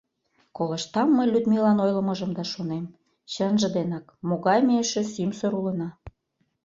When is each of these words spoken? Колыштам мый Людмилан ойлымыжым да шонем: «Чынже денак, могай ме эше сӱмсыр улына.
Колыштам 0.57 1.09
мый 1.17 1.27
Людмилан 1.33 1.77
ойлымыжым 1.85 2.31
да 2.37 2.43
шонем: 2.51 2.85
«Чынже 3.31 3.67
денак, 3.75 4.05
могай 4.27 4.59
ме 4.67 4.73
эше 4.83 5.01
сӱмсыр 5.13 5.51
улына. 5.59 5.89